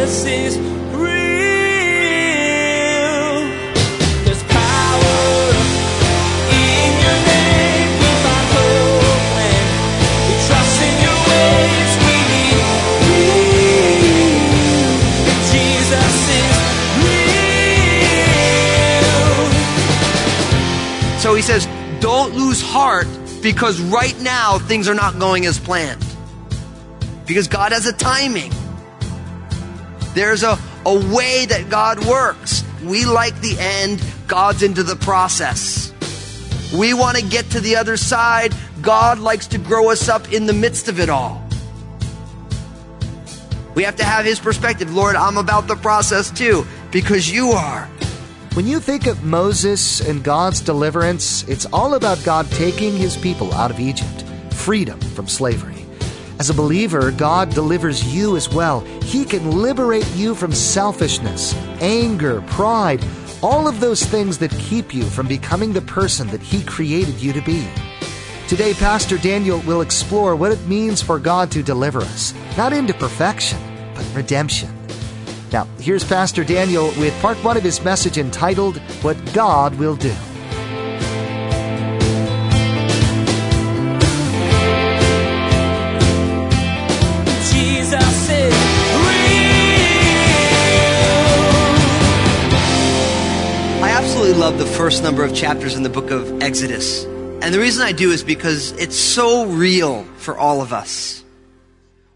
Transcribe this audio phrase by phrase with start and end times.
[0.00, 0.70] Jesus is.
[21.20, 21.68] So he says,
[22.00, 23.06] don't lose heart
[23.42, 26.02] because right now things are not going as planned.
[27.26, 28.50] Because God has a timing.
[30.14, 32.64] There's a, a way that God works.
[32.82, 35.92] We like the end, God's into the process.
[36.74, 38.54] We want to get to the other side.
[38.80, 41.44] God likes to grow us up in the midst of it all.
[43.74, 44.94] We have to have His perspective.
[44.94, 47.88] Lord, I'm about the process too, because you are.
[48.54, 53.54] When you think of Moses and God's deliverance, it's all about God taking his people
[53.54, 55.79] out of Egypt, freedom from slavery.
[56.40, 58.80] As a believer, God delivers you as well.
[59.02, 63.04] He can liberate you from selfishness, anger, pride,
[63.42, 67.34] all of those things that keep you from becoming the person that He created you
[67.34, 67.68] to be.
[68.48, 72.94] Today, Pastor Daniel will explore what it means for God to deliver us, not into
[72.94, 73.58] perfection,
[73.94, 74.74] but redemption.
[75.52, 80.14] Now, here's Pastor Daniel with part one of his message entitled, What God Will Do.
[94.60, 97.04] The first number of chapters in the book of Exodus.
[97.04, 101.24] And the reason I do is because it's so real for all of us.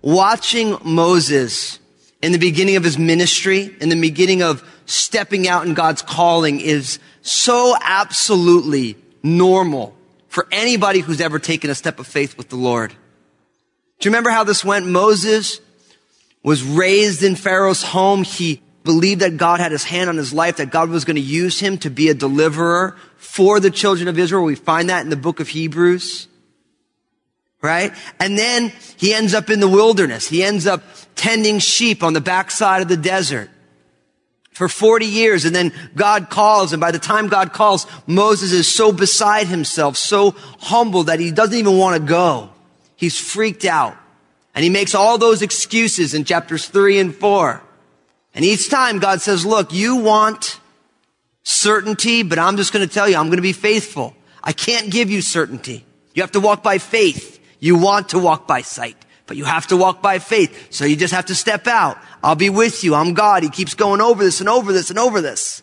[0.03, 1.78] Watching Moses
[2.20, 6.61] in the beginning of his ministry, in the beginning of stepping out in God's calling
[6.61, 9.97] is so absolutely normal
[10.29, 12.91] for anybody who's ever taken a step of faith with the Lord.
[12.91, 14.86] Do you remember how this went?
[14.86, 15.62] Moses
[16.42, 18.23] was raised in Pharaoh's home.
[18.23, 21.22] He believed that God had his hand on his life, that God was going to
[21.22, 24.45] use him to be a deliverer for the children of Israel.
[24.45, 26.28] We find that in the book of Hebrews.
[27.62, 27.92] Right?
[28.20, 30.28] And then he ends up in the wilderness.
[30.28, 30.83] He ends up
[31.17, 33.48] tending sheep on the backside of the desert
[34.52, 35.46] for 40 years.
[35.46, 36.74] And then God calls.
[36.74, 41.30] And by the time God calls, Moses is so beside himself, so humble that he
[41.30, 42.50] doesn't even want to go.
[42.96, 43.96] He's freaked out.
[44.55, 47.62] And he makes all those excuses in chapters three and four.
[48.34, 50.58] And each time God says, look, you want
[51.45, 54.14] certainty, but I'm just going to tell you, I'm going to be faithful.
[54.42, 55.84] I can't give you certainty.
[56.14, 57.40] You have to walk by faith.
[57.61, 58.96] You want to walk by sight,
[59.27, 60.68] but you have to walk by faith.
[60.70, 61.96] So you just have to step out.
[62.23, 62.94] I'll be with you.
[62.94, 63.42] I'm God.
[63.42, 65.62] He keeps going over this and over this and over this.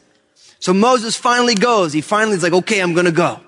[0.59, 1.93] So Moses finally goes.
[1.93, 3.39] He finally is like, okay, I'm going to go.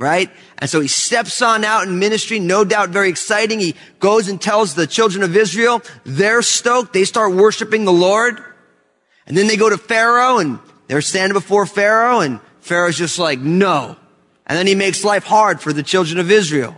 [0.00, 0.30] Right?
[0.56, 3.60] And so he steps on out in ministry, no doubt very exciting.
[3.60, 6.94] He goes and tells the children of Israel, they're stoked.
[6.94, 8.42] They start worshiping the Lord.
[9.26, 13.40] And then they go to Pharaoh and they're standing before Pharaoh and Pharaoh's just like,
[13.40, 13.94] no.
[14.46, 16.74] And then he makes life hard for the children of Israel.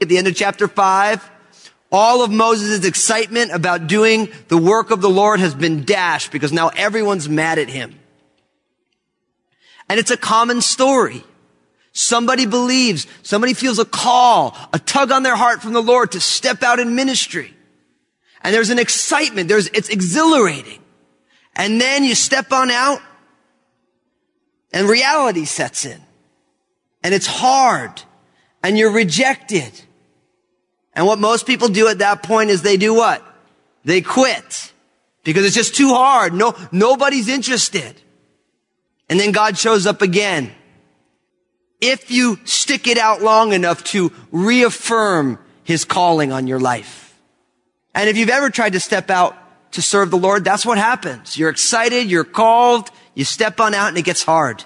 [0.00, 1.30] At the end of chapter five,
[1.92, 6.52] all of Moses' excitement about doing the work of the Lord has been dashed because
[6.52, 7.94] now everyone's mad at him.
[9.88, 11.22] And it's a common story.
[12.00, 16.20] Somebody believes, somebody feels a call, a tug on their heart from the Lord to
[16.20, 17.52] step out in ministry.
[18.40, 20.78] And there's an excitement, there's, it's exhilarating.
[21.56, 23.00] And then you step on out
[24.72, 26.00] and reality sets in.
[27.02, 28.00] And it's hard
[28.62, 29.82] and you're rejected.
[30.94, 33.24] And what most people do at that point is they do what?
[33.84, 34.72] They quit
[35.24, 36.32] because it's just too hard.
[36.32, 38.00] No, nobody's interested.
[39.08, 40.52] And then God shows up again.
[41.80, 47.16] If you stick it out long enough to reaffirm his calling on your life.
[47.94, 49.36] And if you've ever tried to step out
[49.72, 51.36] to serve the Lord, that's what happens.
[51.36, 54.64] You're excited, you're called, you step on out and it gets hard.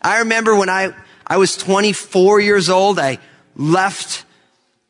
[0.00, 0.94] I remember when I,
[1.26, 3.18] I was 24 years old, I
[3.56, 4.24] left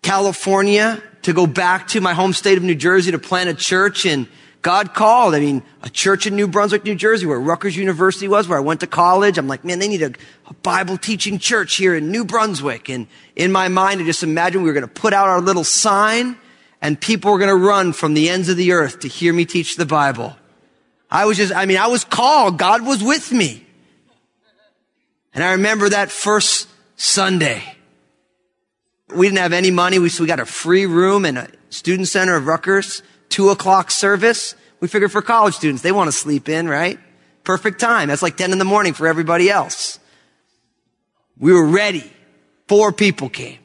[0.02, 4.06] California to go back to my home state of New Jersey to plant a church
[4.06, 4.28] and
[4.62, 5.34] God called.
[5.34, 8.62] I mean, a church in New Brunswick, New Jersey, where Rutgers University was, where I
[8.62, 9.36] went to college.
[9.36, 10.12] I'm like, man, they need a,
[10.46, 12.88] a Bible teaching church here in New Brunswick.
[12.88, 15.64] And in my mind, I just imagined we were going to put out our little
[15.64, 16.36] sign
[16.80, 19.44] and people were going to run from the ends of the earth to hear me
[19.44, 20.36] teach the Bible.
[21.10, 22.58] I was just, I mean, I was called.
[22.58, 23.66] God was with me.
[25.34, 27.62] And I remember that first Sunday.
[29.14, 29.98] We didn't have any money.
[29.98, 33.90] We, so we got a free room in a student center of Rutgers, two o'clock
[33.90, 34.54] service.
[34.80, 36.98] We figured for college students, they want to sleep in, right?
[37.42, 38.08] Perfect time.
[38.08, 39.98] That's like 10 in the morning for everybody else.
[41.38, 42.12] We were ready.
[42.68, 43.58] Four people came.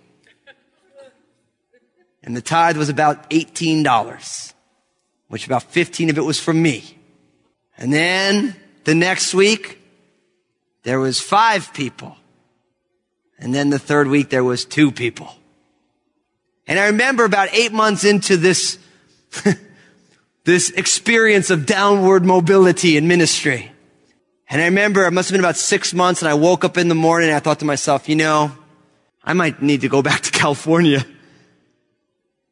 [2.24, 4.54] And the tithe was about $18.
[5.28, 6.98] which about 15 of it was from me.
[7.78, 8.56] And then
[8.86, 9.80] the next week,
[10.84, 12.16] there was five people.
[13.38, 15.36] And then the third week, there was two people.
[16.66, 18.80] And I remember about eight months into this,
[20.44, 23.72] this experience of downward mobility in ministry.
[24.50, 26.88] And I remember it must have been about six months and I woke up in
[26.88, 28.52] the morning and I thought to myself, you know,
[29.24, 31.06] I might need to go back to California.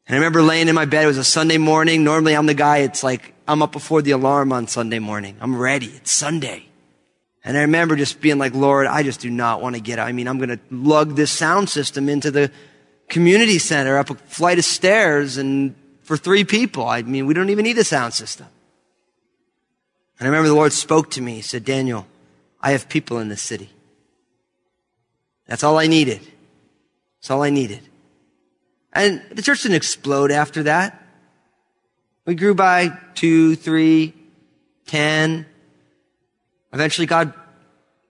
[0.06, 1.04] And I remember laying in my bed.
[1.04, 2.04] It was a Sunday morning.
[2.04, 5.36] Normally I'm the guy, it's like, I'm up before the alarm on Sunday morning.
[5.40, 5.86] I'm ready.
[5.86, 6.66] It's Sunday.
[7.44, 10.08] And I remember just being like, Lord, I just do not want to get out.
[10.08, 12.50] I mean, I'm going to lug this sound system into the
[13.08, 15.74] community center up a flight of stairs and
[16.06, 16.86] for three people.
[16.86, 18.46] I mean, we don't even need a sound system.
[20.18, 21.34] And I remember the Lord spoke to me.
[21.34, 22.06] He said, Daniel,
[22.60, 23.70] I have people in this city.
[25.48, 26.20] That's all I needed.
[27.18, 27.80] That's all I needed.
[28.92, 31.02] And the church didn't explode after that.
[32.24, 34.14] We grew by two, three,
[34.86, 35.44] ten.
[36.72, 37.34] Eventually God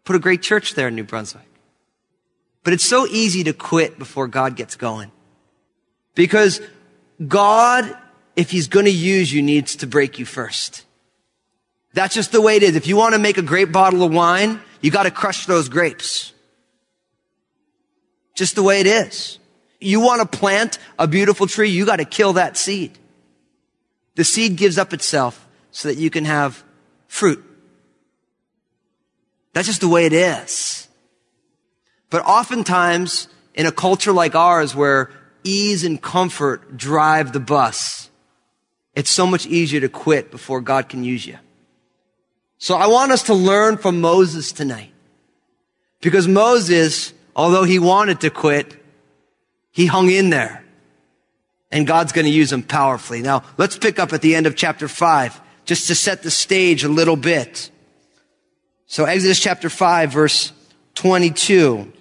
[0.04, 1.48] put a great church there in New Brunswick.
[2.62, 5.10] But it's so easy to quit before God gets going.
[6.14, 6.60] Because
[7.24, 7.96] God,
[8.34, 10.84] if He's going to use you, needs to break you first.
[11.94, 12.76] That's just the way it is.
[12.76, 15.68] If you want to make a great bottle of wine, you got to crush those
[15.68, 16.34] grapes.
[18.34, 19.38] Just the way it is.
[19.80, 22.98] You want to plant a beautiful tree, you got to kill that seed.
[24.14, 26.62] The seed gives up itself so that you can have
[27.08, 27.42] fruit.
[29.52, 30.88] That's just the way it is.
[32.10, 35.10] But oftentimes, in a culture like ours where
[35.46, 38.10] ease and comfort drive the bus,
[38.94, 41.38] it's so much easier to quit before God can use you.
[42.58, 44.92] So I want us to learn from Moses tonight.
[46.00, 48.82] Because Moses, although he wanted to quit,
[49.70, 50.64] he hung in there.
[51.70, 53.22] And God's going to use him powerfully.
[53.22, 56.84] Now, let's pick up at the end of chapter 5, just to set the stage
[56.84, 57.70] a little bit.
[58.86, 60.52] So Exodus chapter 5, verse
[60.94, 61.92] 22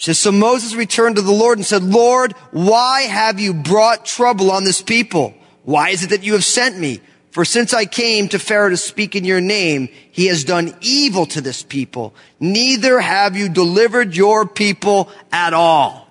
[0.00, 4.50] says, So Moses returned to the Lord and said, Lord, why have you brought trouble
[4.50, 5.34] on this people?
[5.62, 7.00] Why is it that you have sent me?
[7.30, 11.26] For since I came to Pharaoh to speak in your name, he has done evil
[11.26, 12.14] to this people.
[12.40, 16.08] Neither have you delivered your people at all.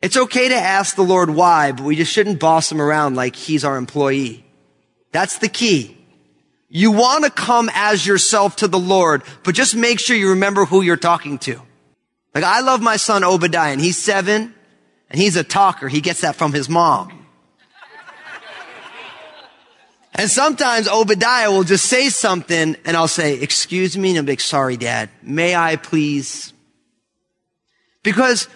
[0.00, 3.34] It's okay to ask the Lord why, but we just shouldn't boss him around like
[3.34, 4.44] he's our employee.
[5.10, 5.96] That's the key.
[6.68, 10.64] You want to come as yourself to the Lord, but just make sure you remember
[10.64, 11.60] who you're talking to.
[12.36, 14.54] Like I love my son Obadiah and he's seven
[15.08, 15.88] and he's a talker.
[15.88, 17.26] He gets that from his mom.
[20.12, 24.10] And sometimes Obadiah will just say something and I'll say, excuse me.
[24.10, 25.08] And he'll be like, sorry, dad.
[25.22, 26.52] May I please?
[28.02, 28.48] Because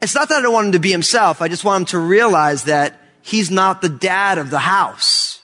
[0.00, 1.42] it's not that I don't want him to be himself.
[1.42, 5.42] I just want him to realize that he's not the dad of the house.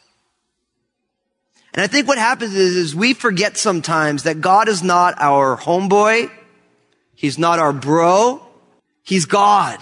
[1.75, 5.59] And I think what happens is, is we forget sometimes that God is not our
[5.59, 6.31] homeboy.
[7.14, 8.43] He's not our bro.
[9.03, 9.79] He's God.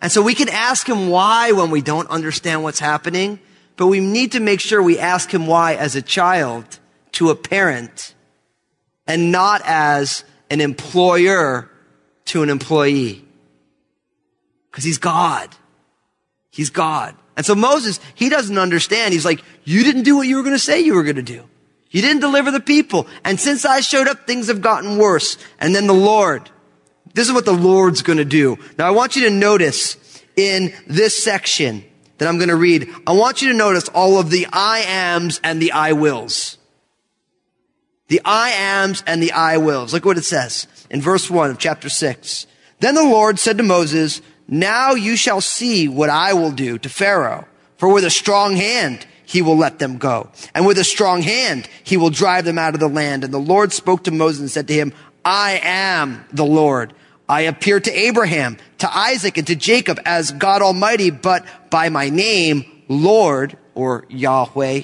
[0.00, 3.40] And so we can ask him why when we don't understand what's happening,
[3.76, 6.78] but we need to make sure we ask him why as a child
[7.12, 8.14] to a parent
[9.06, 11.70] and not as an employer
[12.26, 13.24] to an employee.
[14.70, 15.48] Because he's God.
[16.50, 17.14] He's God.
[17.36, 19.12] And so Moses, he doesn't understand.
[19.12, 21.22] He's like, you didn't do what you were going to say you were going to
[21.22, 21.44] do.
[21.90, 23.06] You didn't deliver the people.
[23.24, 25.38] And since I showed up, things have gotten worse.
[25.60, 26.50] And then the Lord,
[27.14, 28.58] this is what the Lord's going to do.
[28.78, 29.96] Now I want you to notice
[30.36, 31.84] in this section
[32.18, 35.40] that I'm going to read, I want you to notice all of the I ams
[35.42, 36.58] and the I wills.
[38.08, 39.92] The I ams and the I wills.
[39.92, 42.46] Look what it says in verse 1 of chapter 6.
[42.80, 46.88] Then the Lord said to Moses, Now you shall see what I will do to
[46.88, 47.46] Pharaoh,
[47.78, 50.30] for with a strong hand he will let them go.
[50.54, 53.24] And with a strong hand he will drive them out of the land.
[53.24, 56.94] And the Lord spoke to Moses and said to him, I am the Lord.
[57.28, 62.08] I appeared to Abraham, to Isaac, and to Jacob as God Almighty, but by my
[62.08, 64.82] name, Lord, or Yahweh,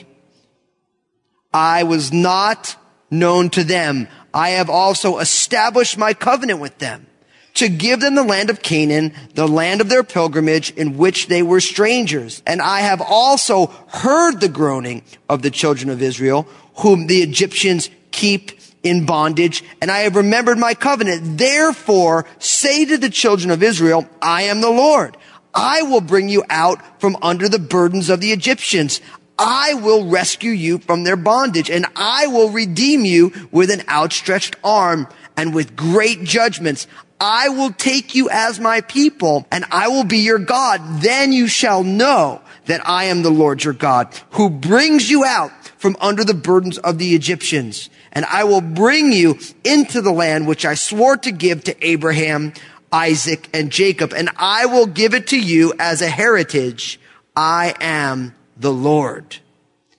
[1.54, 2.76] I was not
[3.10, 4.08] known to them.
[4.34, 7.06] I have also established my covenant with them
[7.54, 11.42] to give them the land of Canaan, the land of their pilgrimage in which they
[11.42, 12.42] were strangers.
[12.46, 17.90] And I have also heard the groaning of the children of Israel, whom the Egyptians
[18.10, 21.38] keep in bondage, and I have remembered my covenant.
[21.38, 25.16] Therefore, say to the children of Israel, I am the Lord.
[25.54, 29.00] I will bring you out from under the burdens of the Egyptians.
[29.38, 34.56] I will rescue you from their bondage, and I will redeem you with an outstretched
[34.64, 35.06] arm
[35.36, 36.86] and with great judgments.
[37.22, 40.80] I will take you as my people, and I will be your God.
[41.02, 45.52] Then you shall know that I am the Lord your God who brings you out
[45.78, 47.88] from under the burdens of the Egyptians.
[48.10, 52.54] And I will bring you into the land which I swore to give to Abraham,
[52.92, 54.12] Isaac, and Jacob.
[54.12, 56.98] And I will give it to you as a heritage.
[57.36, 59.36] I am the Lord.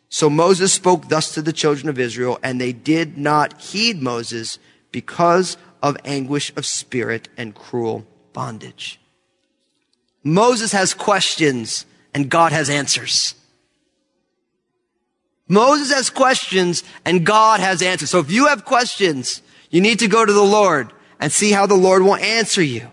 [0.09, 4.59] So Moses spoke thus to the children of Israel, and they did not heed Moses
[4.91, 8.99] because of anguish of spirit and cruel bondage.
[10.23, 13.35] Moses has questions and God has answers.
[15.49, 18.09] Moses has questions and God has answers.
[18.09, 21.65] So if you have questions, you need to go to the Lord and see how
[21.65, 22.87] the Lord will answer you.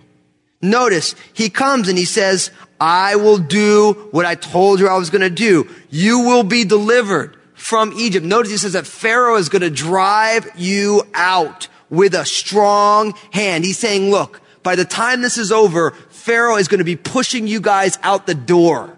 [0.60, 5.10] Notice he comes and he says, I will do what I told you I was
[5.10, 5.70] going to do.
[5.90, 8.26] You will be delivered from Egypt.
[8.26, 13.64] Notice he says that Pharaoh is going to drive you out with a strong hand.
[13.64, 17.46] He's saying, look, by the time this is over, Pharaoh is going to be pushing
[17.46, 18.96] you guys out the door.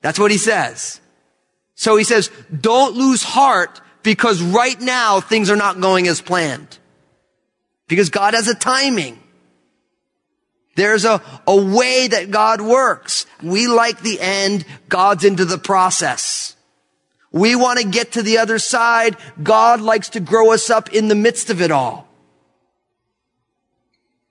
[0.00, 1.00] That's what he says.
[1.74, 6.78] So he says, don't lose heart because right now things are not going as planned.
[7.88, 9.18] Because God has a timing.
[10.76, 13.26] There's a, a way that God works.
[13.42, 14.64] We like the end.
[14.88, 16.54] God's into the process.
[17.30, 19.16] We want to get to the other side.
[19.42, 22.08] God likes to grow us up in the midst of it all.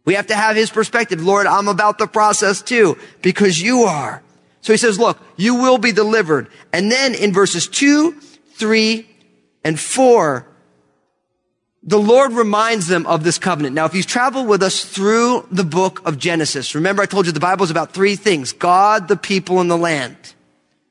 [0.04, 1.22] We have to have his perspective.
[1.24, 4.24] Lord, I'm about the process too, because you are.
[4.62, 6.48] So he says, look, you will be delivered.
[6.74, 8.14] And then in verses two,
[8.54, 9.08] three,
[9.64, 10.48] and four,
[11.84, 13.76] the Lord reminds them of this covenant.
[13.76, 17.32] Now, if you've traveled with us through the book of Genesis, remember I told you
[17.32, 18.52] the Bible is about three things.
[18.54, 20.34] God, the people, and the land.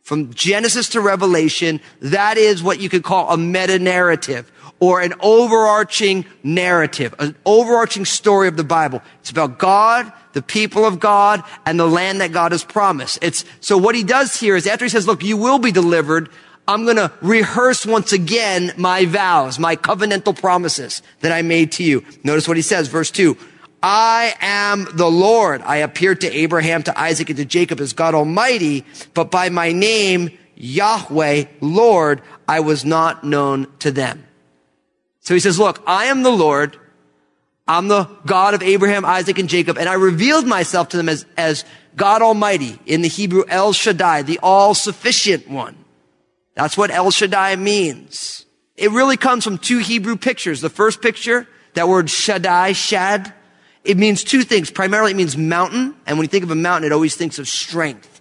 [0.06, 5.14] From Genesis to Revelation, that is what you could call a meta narrative or an
[5.18, 9.02] overarching narrative, an overarching story of the Bible.
[9.18, 13.18] It's about God, the people of God, and the land that God has promised.
[13.20, 16.28] It's, so what he does here is after he says, look, you will be delivered,
[16.68, 21.82] I'm going to rehearse once again my vows, my covenantal promises that I made to
[21.82, 22.04] you.
[22.22, 23.36] Notice what he says, verse two.
[23.82, 25.62] I am the Lord.
[25.62, 29.72] I appeared to Abraham, to Isaac, and to Jacob as God Almighty, but by my
[29.72, 34.26] name, Yahweh, Lord, I was not known to them.
[35.20, 36.78] So he says, look, I am the Lord.
[37.68, 41.26] I'm the God of Abraham, Isaac, and Jacob, and I revealed myself to them as,
[41.36, 41.64] as
[41.96, 45.76] God Almighty in the Hebrew El Shaddai, the all-sufficient one.
[46.54, 48.46] That's what El Shaddai means.
[48.76, 50.60] It really comes from two Hebrew pictures.
[50.60, 53.32] The first picture, that word Shaddai, Shad,
[53.86, 54.70] it means two things.
[54.70, 55.94] Primarily, it means mountain.
[56.06, 58.20] And when you think of a mountain, it always thinks of strength.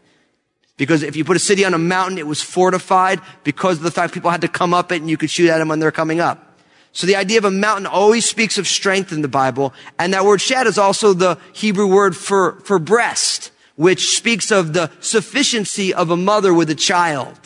[0.77, 3.91] Because if you put a city on a mountain, it was fortified because of the
[3.91, 5.91] fact people had to come up it and you could shoot at them when they're
[5.91, 6.59] coming up.
[6.91, 9.73] So the idea of a mountain always speaks of strength in the Bible.
[9.99, 14.73] And that word shad is also the Hebrew word for, for breast, which speaks of
[14.73, 17.37] the sufficiency of a mother with a child.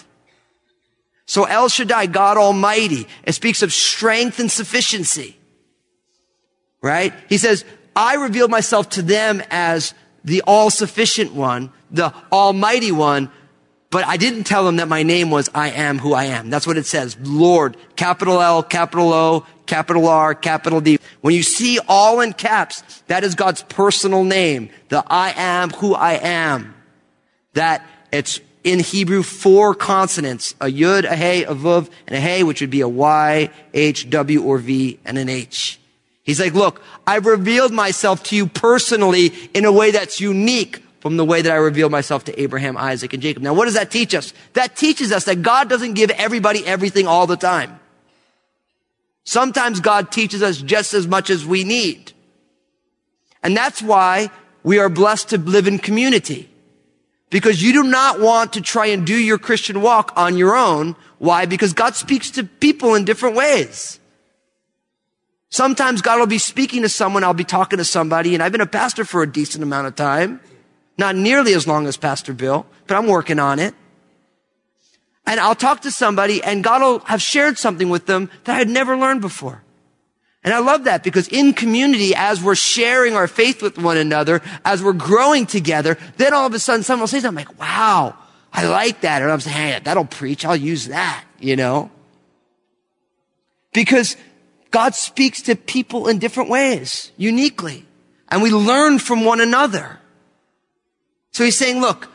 [1.25, 5.37] So El Shaddai, God Almighty, it speaks of strength and sufficiency.
[6.81, 7.13] Right?
[7.27, 7.65] He says,
[7.99, 13.29] I revealed myself to them as the all-sufficient one, the almighty one,
[13.89, 16.49] but I didn't tell them that my name was I am who I am.
[16.49, 17.17] That's what it says.
[17.21, 20.97] Lord, capital L, capital O, capital R, capital D.
[21.19, 24.69] When you see all in caps, that is God's personal name.
[24.87, 26.75] The I am who I am.
[27.51, 32.43] That it's in Hebrew four consonants, a yud, a hey, a vuv, and a hey,
[32.43, 35.81] which would be a Y, H, W, or V, and an H.
[36.29, 41.17] He's like, look, I've revealed myself to you personally in a way that's unique from
[41.17, 43.41] the way that I revealed myself to Abraham, Isaac, and Jacob.
[43.41, 44.31] Now, what does that teach us?
[44.53, 47.79] That teaches us that God doesn't give everybody everything all the time.
[49.23, 52.13] Sometimes God teaches us just as much as we need.
[53.41, 54.29] And that's why
[54.61, 56.47] we are blessed to live in community.
[57.31, 60.95] Because you do not want to try and do your Christian walk on your own.
[61.17, 61.47] Why?
[61.47, 63.98] Because God speaks to people in different ways.
[65.49, 68.61] Sometimes God will be speaking to someone, I'll be talking to somebody, and I've been
[68.61, 70.39] a pastor for a decent amount of time.
[70.97, 73.73] Not nearly as long as Pastor Bill, but I'm working on it.
[75.25, 78.57] And I'll talk to somebody and God will have shared something with them that I
[78.57, 79.63] had never learned before.
[80.43, 84.41] And I love that because in community, as we're sharing our faith with one another,
[84.65, 88.17] as we're growing together, then all of a sudden someone will say something like, wow,
[88.51, 89.21] I like that.
[89.21, 90.45] And I'm saying, hey, that'll preach.
[90.45, 91.91] I'll use that, you know?
[93.71, 94.17] Because
[94.71, 97.85] God speaks to people in different ways, uniquely.
[98.29, 99.99] And we learn from one another.
[101.31, 102.09] So he's saying, look,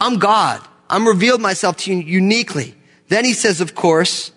[0.00, 0.60] I'm God.
[0.90, 2.74] I'm revealed myself to you uniquely.
[3.08, 4.32] Then he says, of course,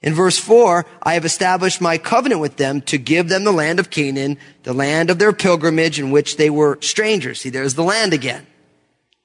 [0.00, 3.80] in verse four, I have established my covenant with them to give them the land
[3.80, 7.40] of Canaan, the land of their pilgrimage in which they were strangers.
[7.40, 8.46] See, there's the land again.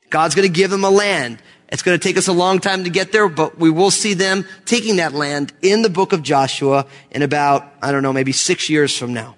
[0.09, 1.41] God's going to give them a land.
[1.73, 4.13] It's going to take us a long time to get there, but we will see
[4.13, 8.31] them taking that land in the book of Joshua in about, I don't know, maybe
[8.31, 9.35] six years from now.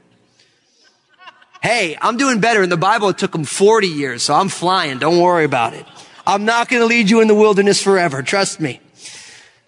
[1.64, 2.62] Hey, I'm doing better.
[2.62, 5.00] In the Bible, it took them 40 years, so I'm flying.
[5.00, 5.86] Don't worry about it.
[6.28, 8.22] I'm not going to lead you in the wilderness forever.
[8.22, 8.82] Trust me.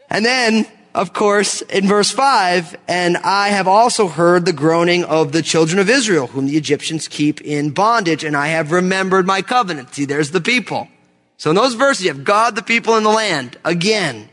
[0.10, 5.32] And then, of course, in verse 5, and I have also heard the groaning of
[5.32, 9.42] the children of Israel, whom the Egyptians keep in bondage, and I have remembered my
[9.42, 9.96] covenant.
[9.96, 10.90] See, there's the people.
[11.38, 14.29] So in those verses, you have God, the people, and the land again.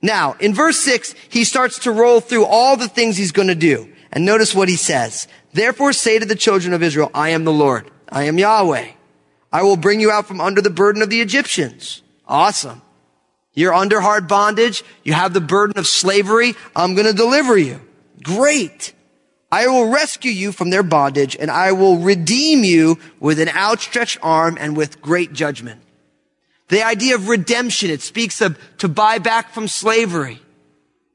[0.00, 3.54] Now, in verse 6, he starts to roll through all the things he's going to
[3.54, 3.92] do.
[4.10, 5.28] And notice what he says.
[5.52, 7.90] Therefore say to the children of Israel, I am the Lord.
[8.08, 8.92] I am Yahweh.
[9.52, 12.02] I will bring you out from under the burden of the Egyptians.
[12.26, 12.82] Awesome.
[13.52, 14.84] You're under hard bondage.
[15.02, 16.54] You have the burden of slavery.
[16.76, 17.80] I'm going to deliver you.
[18.22, 18.94] Great.
[19.50, 24.18] I will rescue you from their bondage and I will redeem you with an outstretched
[24.22, 25.82] arm and with great judgment.
[26.68, 30.40] The idea of redemption, it speaks of to buy back from slavery.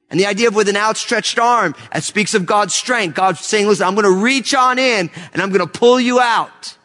[0.10, 3.16] And the idea of with an outstretched arm, it speaks of God's strength.
[3.16, 6.20] God's saying, listen, I'm going to reach on in and I'm going to pull you
[6.20, 6.78] out.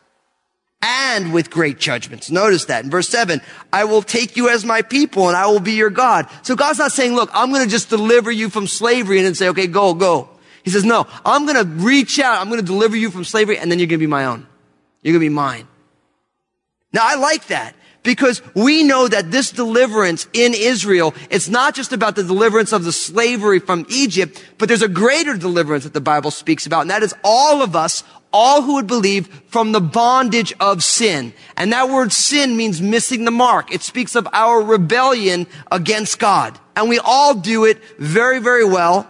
[0.80, 2.30] And with great judgments.
[2.30, 3.40] Notice that in verse seven,
[3.72, 6.28] I will take you as my people and I will be your God.
[6.42, 9.34] So God's not saying, look, I'm going to just deliver you from slavery and then
[9.34, 10.28] say, okay, go, go.
[10.62, 12.40] He says, no, I'm going to reach out.
[12.40, 14.46] I'm going to deliver you from slavery and then you're going to be my own.
[15.02, 15.66] You're going to be mine.
[16.92, 17.74] Now I like that
[18.08, 22.84] because we know that this deliverance in Israel, it's not just about the deliverance of
[22.84, 26.90] the slavery from Egypt, but there's a greater deliverance that the Bible speaks about, and
[26.90, 31.34] that is all of us, all who would believe from the bondage of sin.
[31.54, 33.70] And that word sin means missing the mark.
[33.70, 36.58] It speaks of our rebellion against God.
[36.76, 39.06] And we all do it very, very well.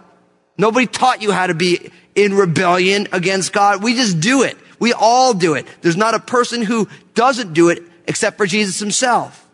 [0.57, 3.81] Nobody taught you how to be in rebellion against God.
[3.81, 4.57] We just do it.
[4.77, 5.67] We all do it.
[5.79, 9.47] There's not a person who doesn't do it except for Jesus himself.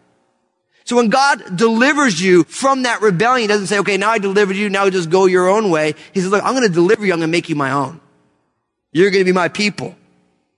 [0.86, 4.56] So when God delivers you from that rebellion, he doesn't say, okay, now I delivered
[4.56, 5.94] you, now just go your own way.
[6.14, 8.00] He says, look, I'm going to deliver you, I'm going to make you my own.
[8.92, 9.96] You're going to be my people.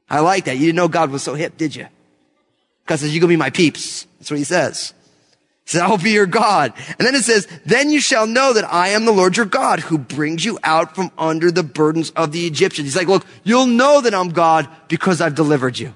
[0.09, 0.57] I like that.
[0.57, 1.87] You didn't know God was so hip, did you?
[2.85, 4.05] God says, you're going to be my peeps.
[4.19, 4.93] That's what he says.
[5.65, 6.73] He says, I will be your God.
[6.99, 9.79] And then it says, then you shall know that I am the Lord your God
[9.79, 12.85] who brings you out from under the burdens of the Egyptians.
[12.85, 15.93] He's like, look, you'll know that I'm God because I've delivered you.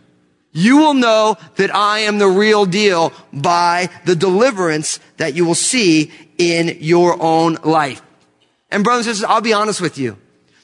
[0.54, 5.56] You will know that I am the real deal by the deliverance that you will
[5.56, 8.02] see in your own life.
[8.70, 10.18] And brothers and sisters, I'll be honest with you.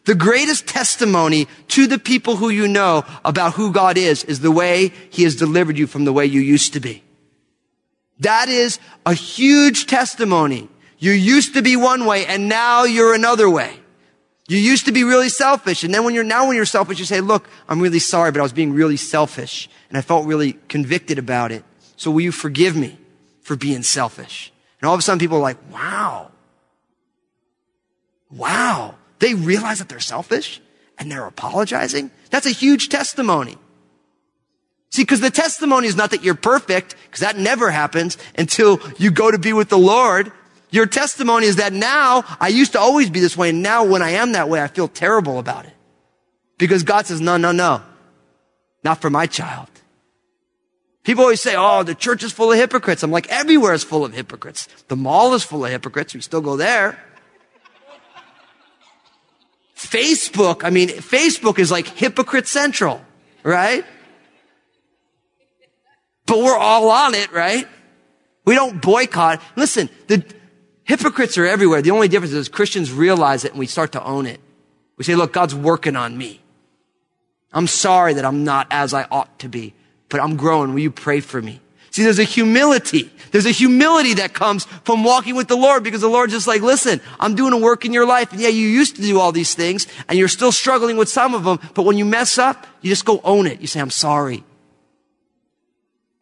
[0.06, 4.52] The greatest testimony to the people who you know about who God is, is the
[4.52, 7.04] way He has delivered you from the way you used to be.
[8.20, 10.70] That is a huge testimony.
[10.98, 13.78] You used to be one way and now you're another way.
[14.48, 15.84] You used to be really selfish.
[15.84, 18.40] And then when you're now when you're selfish, you say, look, I'm really sorry, but
[18.40, 21.64] I was being really selfish and I felt really convicted about it.
[21.98, 22.98] So will you forgive me
[23.42, 24.54] for being selfish?
[24.80, 26.32] And all of a sudden people are like, wow.
[28.32, 28.96] Wow.
[29.20, 30.62] They realize that they're selfish
[30.98, 32.12] and they're apologizing.
[32.30, 33.58] That's a huge testimony.
[34.92, 39.12] See, because the testimony is not that you're perfect, because that never happens until you
[39.12, 40.32] go to be with the Lord.
[40.70, 44.02] Your testimony is that now I used to always be this way, and now when
[44.02, 45.74] I am that way, I feel terrible about it.
[46.58, 47.82] Because God says, no, no, no.
[48.84, 49.70] Not for my child.
[51.04, 53.02] People always say, oh, the church is full of hypocrites.
[53.02, 54.68] I'm like, everywhere is full of hypocrites.
[54.90, 56.14] The mall is full of hypocrites.
[56.14, 57.02] We still go there.
[59.78, 63.00] Facebook, I mean, Facebook is like hypocrite central,
[63.44, 63.86] right?
[66.26, 67.68] But we're all on it, right?
[68.44, 69.42] We don't boycott.
[69.56, 70.26] Listen, the,
[70.88, 71.82] Hypocrites are everywhere.
[71.82, 74.40] The only difference is Christians realize it and we start to own it.
[74.96, 76.40] We say, look, God's working on me.
[77.52, 79.74] I'm sorry that I'm not as I ought to be,
[80.08, 80.74] but I'm growing.
[80.74, 81.60] Will you pray for me?
[81.92, 83.12] See, there's a humility.
[83.32, 86.62] There's a humility that comes from walking with the Lord because the Lord's just like,
[86.62, 88.32] listen, I'm doing a work in your life.
[88.32, 91.34] And yeah, you used to do all these things and you're still struggling with some
[91.34, 91.60] of them.
[91.74, 93.60] But when you mess up, you just go own it.
[93.60, 94.46] You say, I'm sorry.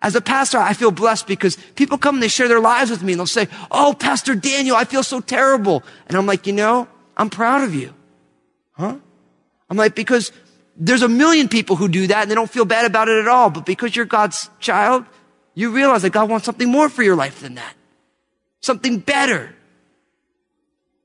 [0.05, 3.01] As a pastor, I feel blessed because people come and they share their lives with
[3.01, 5.81] me and they'll say, Oh, Pastor Daniel, I feel so terrible.
[6.05, 6.87] And I'm like, you know,
[7.17, 7.91] I'm proud of you.
[8.73, 8.97] Huh?
[9.67, 10.31] I'm like, because
[10.77, 13.27] there's a million people who do that and they don't feel bad about it at
[13.27, 13.49] all.
[13.49, 15.05] But because you're God's child,
[15.55, 17.73] you realize that God wants something more for your life than that.
[18.61, 19.55] Something better.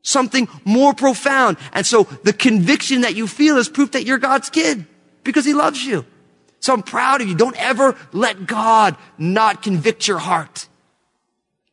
[0.03, 1.57] Something more profound.
[1.73, 4.85] And so the conviction that you feel is proof that you're God's kid
[5.25, 6.05] because he loves you.
[6.61, 7.35] So I'm proud of you.
[7.35, 10.69] Don't ever let God not convict your heart.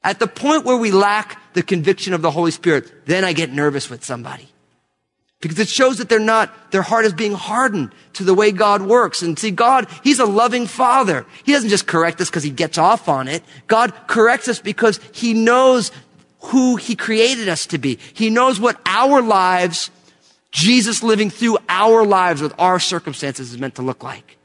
[0.04, 3.52] At the point where we lack the conviction of the Holy Spirit, then I get
[3.52, 4.48] nervous with somebody.
[5.40, 8.82] Because it shows that they're not, their heart is being hardened to the way God
[8.82, 9.22] works.
[9.22, 11.26] And see, God, He's a loving Father.
[11.44, 13.44] He doesn't just correct us because He gets off on it.
[13.68, 15.92] God corrects us because He knows
[16.40, 18.00] who He created us to be.
[18.14, 19.92] He knows what our lives,
[20.52, 24.37] Jesus living through our lives with our circumstances is meant to look like.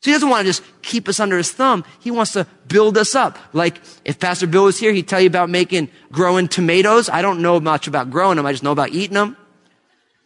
[0.00, 1.84] So he doesn't want to just keep us under his thumb.
[2.00, 3.38] He wants to build us up.
[3.52, 7.08] Like if Pastor Bill was here, he'd tell you about making, growing tomatoes.
[7.08, 8.46] I don't know much about growing them.
[8.46, 9.36] I just know about eating them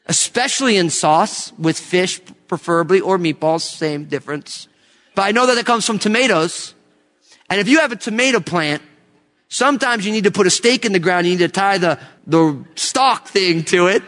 [0.06, 4.68] especially in sauce with fish, preferably, or meatballs, same difference.
[5.14, 6.74] But I know that it comes from tomatoes.
[7.48, 8.82] And if you have a tomato plant,
[9.48, 11.26] sometimes you need to put a stake in the ground.
[11.26, 14.02] You need to tie the, the stalk thing to it.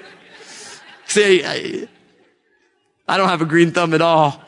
[1.07, 1.89] See, I,
[3.07, 4.43] I don't have a green thumb at all.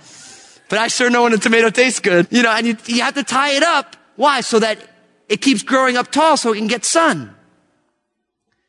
[0.69, 2.27] But I sure know when a tomato tastes good.
[2.31, 3.97] You know, and you, you have to tie it up.
[4.17, 4.41] Why?
[4.41, 4.79] So that
[5.29, 7.35] it keeps growing up tall so it can get sun.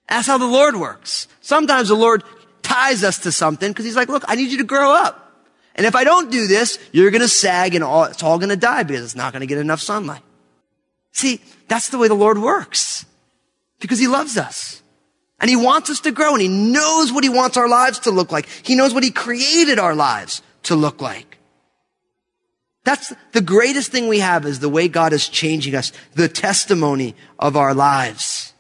[0.07, 1.27] That's how the Lord works.
[1.41, 2.23] Sometimes the Lord
[2.61, 5.23] ties us to something because he's like, look, I need you to grow up.
[5.75, 8.49] And if I don't do this, you're going to sag and all, it's all going
[8.49, 10.21] to die because it's not going to get enough sunlight.
[11.11, 13.05] See, that's the way the Lord works
[13.79, 14.81] because he loves us
[15.39, 18.11] and he wants us to grow and he knows what he wants our lives to
[18.11, 18.47] look like.
[18.63, 21.36] He knows what he created our lives to look like.
[22.87, 27.15] That's the greatest thing we have is the way God is changing us, the testimony
[27.37, 28.53] of our lives.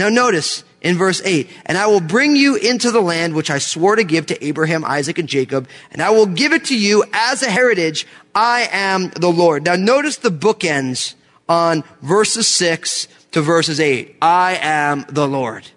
[0.00, 3.58] Now notice, in verse 8, and I will bring you into the land which I
[3.58, 7.04] swore to give to Abraham, Isaac, and Jacob, and I will give it to you
[7.12, 8.04] as a heritage.
[8.34, 9.64] I am the Lord.
[9.64, 11.14] Now notice the bookends
[11.48, 14.16] on verses 6 to verses 8.
[14.20, 15.68] I am the Lord.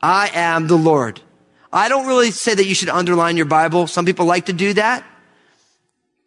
[0.00, 1.20] I am the Lord.
[1.72, 3.88] I don't really say that you should underline your Bible.
[3.88, 5.04] Some people like to do that.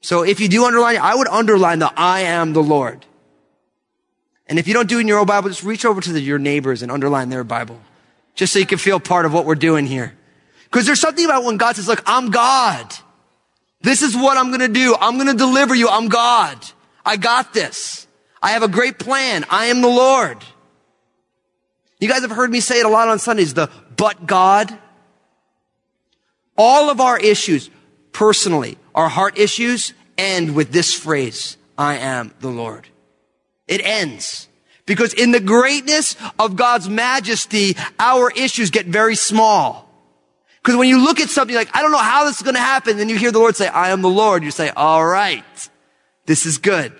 [0.01, 3.05] So if you do underline, I would underline the I am the Lord.
[4.47, 6.19] And if you don't do it in your own Bible, just reach over to the,
[6.19, 7.79] your neighbors and underline their Bible.
[8.35, 10.13] Just so you can feel part of what we're doing here.
[10.65, 12.93] Because there's something about when God says, look, I'm God.
[13.81, 14.95] This is what I'm going to do.
[14.99, 15.87] I'm going to deliver you.
[15.87, 16.57] I'm God.
[17.05, 18.07] I got this.
[18.41, 19.45] I have a great plan.
[19.49, 20.37] I am the Lord.
[21.99, 24.75] You guys have heard me say it a lot on Sundays, the but God.
[26.57, 27.69] All of our issues,
[28.11, 32.88] personally, our heart issues end with this phrase, I am the Lord.
[33.67, 34.47] It ends.
[34.86, 39.89] Because in the greatness of God's majesty, our issues get very small.
[40.62, 42.62] Because when you look at something like, I don't know how this is going to
[42.62, 44.43] happen, then you hear the Lord say, I am the Lord.
[44.43, 45.69] You say, all right,
[46.25, 46.93] this is good.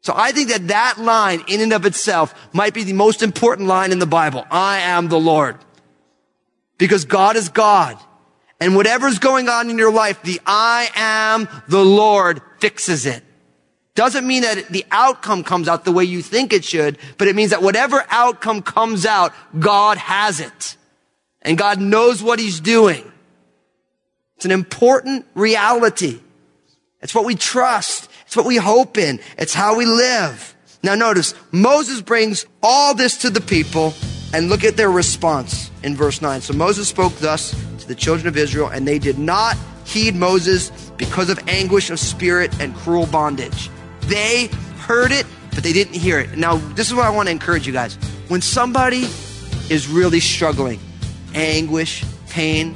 [0.00, 3.68] So I think that that line in and of itself might be the most important
[3.68, 4.46] line in the Bible.
[4.50, 5.58] I am the Lord.
[6.78, 7.98] Because God is God.
[8.60, 13.22] And whatever's going on in your life, the I am the Lord fixes it.
[13.94, 17.34] Doesn't mean that the outcome comes out the way you think it should, but it
[17.34, 20.76] means that whatever outcome comes out, God has it.
[21.42, 23.10] And God knows what he's doing.
[24.36, 26.20] It's an important reality.
[27.00, 28.08] It's what we trust.
[28.26, 29.20] It's what we hope in.
[29.36, 30.54] It's how we live.
[30.82, 33.94] Now notice, Moses brings all this to the people
[34.32, 36.40] and look at their response in verse 9.
[36.40, 37.52] So Moses spoke thus
[37.88, 42.52] the children of Israel and they did not heed Moses because of anguish of spirit
[42.60, 43.70] and cruel bondage.
[44.02, 44.48] They
[44.78, 46.36] heard it, but they didn't hear it.
[46.36, 47.94] Now, this is what I want to encourage you guys.
[48.28, 49.06] When somebody
[49.70, 50.78] is really struggling,
[51.34, 52.74] anguish, pain,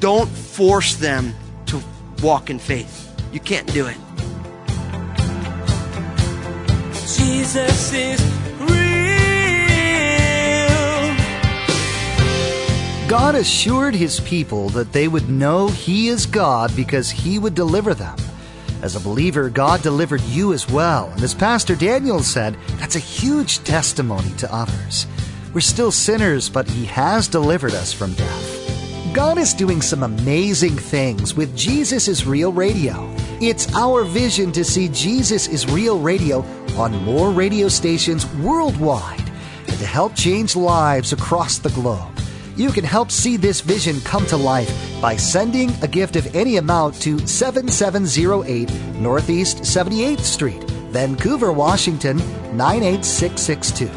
[0.00, 1.34] don't force them
[1.66, 1.80] to
[2.22, 3.00] walk in faith.
[3.32, 3.96] You can't do it.
[7.16, 8.43] Jesus is
[13.16, 17.94] God assured his people that they would know he is God because he would deliver
[17.94, 18.16] them.
[18.82, 21.08] As a believer, God delivered you as well.
[21.10, 25.06] And as Pastor Daniel said, that's a huge testimony to others.
[25.54, 29.14] We're still sinners, but He has delivered us from death.
[29.14, 33.08] God is doing some amazing things with Jesus is Real Radio.
[33.40, 36.40] It's our vision to see Jesus is Real Radio
[36.76, 39.30] on more radio stations worldwide
[39.68, 42.10] and to help change lives across the globe.
[42.56, 46.58] You can help see this vision come to life by sending a gift of any
[46.58, 52.18] amount to 7708 Northeast 78th Street, Vancouver, Washington
[52.56, 53.90] 98662.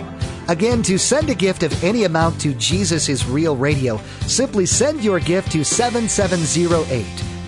[0.48, 5.04] Again, to send a gift of any amount to Jesus is Real Radio, simply send
[5.04, 7.06] your gift to 7708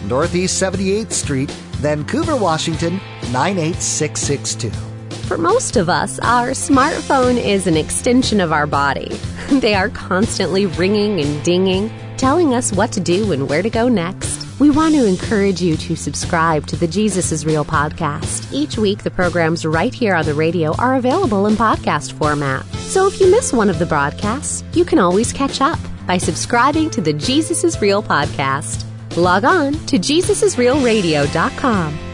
[0.08, 1.50] Northeast 78th Street,
[1.82, 3.00] Vancouver, Washington
[3.32, 4.89] 98662.
[5.30, 9.16] For most of us, our smartphone is an extension of our body.
[9.62, 13.88] They are constantly ringing and dinging, telling us what to do and where to go
[13.88, 14.60] next.
[14.60, 18.52] We want to encourage you to subscribe to the Jesus is Real podcast.
[18.52, 22.66] Each week, the programs right here on the radio are available in podcast format.
[22.90, 25.78] So if you miss one of the broadcasts, you can always catch up.
[26.08, 28.84] by subscribing to the Jesus is Real podcast.
[29.16, 32.09] Log on to JesusIsRealRadio.com.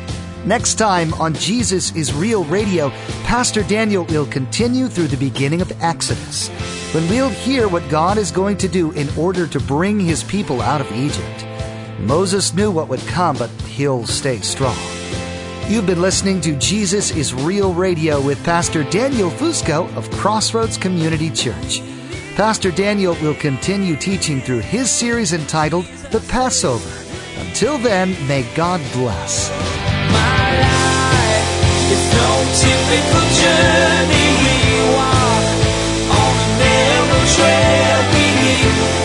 [0.46, 2.92] Next time on Jesus is Real Radio,
[3.24, 6.50] Pastor Daniel will continue through the beginning of Exodus,
[6.94, 10.62] when we'll hear what God is going to do in order to bring his people
[10.62, 11.48] out of Egypt.
[12.00, 14.78] Moses knew what would come, but he'll stay strong.
[15.68, 21.32] You've been listening to Jesus is Real Radio with Pastor Daniel Fusco of Crossroads Community
[21.32, 21.82] Church.
[22.36, 27.04] Pastor Daniel will continue teaching through his series entitled The Passover.
[27.40, 29.85] Until then, may God bless
[33.42, 34.56] journey we
[34.96, 35.46] walk
[36.20, 39.05] on a narrow trail we